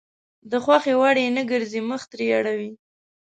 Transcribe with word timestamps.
د 0.51 0.53
خوښې 0.63 0.93
وړ 0.99 1.15
يې 1.23 1.29
نه 1.37 1.43
ګرځي 1.51 1.81
مخ 1.89 2.01
ترې 2.11 2.27
اړوي. 2.39 2.71